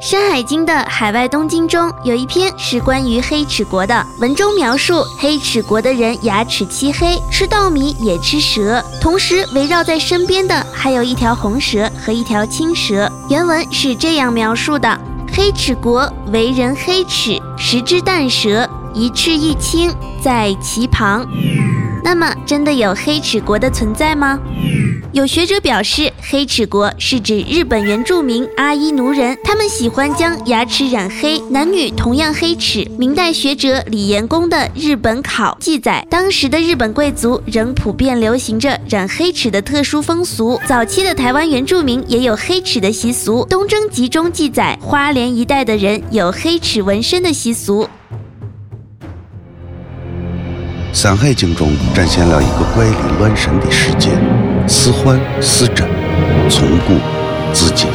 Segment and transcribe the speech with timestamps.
[0.00, 13.12] 山海经》的海外东经中有一篇是关于黑齿国的，文中描述黑齿国的人牙齿漆黑，吃稻米也吃蛇，同时围绕在身边的还有一条红蛇和一条青蛇。
[13.28, 14.98] 原文是这样描述的：
[15.30, 19.94] 黑齿国为人黑齿，十只淡蛇，一赤一青，
[20.24, 21.26] 在其旁。
[22.02, 24.38] 那么，真的有黑齿国的存在吗？
[25.12, 32.88] 有学者表示，黑齿国是指日本原住民阿伊奴人，他们喜欢将牙齿染黑，男女同样黑齿。
[32.96, 40.60] 明代学者李延公的《日本考》记载，当时的日本贵族仍普遍流行着染黑齿的特殊风俗。
[40.66, 47.84] 早期的台湾原住民也有黑齿的习俗，《东征集》中记载，花莲一带的人有黑齿纹身的习俗。
[50.92, 54.10] 《山海经》中展现了一个怪力乱神的世界，
[54.66, 55.88] 似幻似真，
[56.50, 56.94] 从古
[57.54, 57.88] 至今。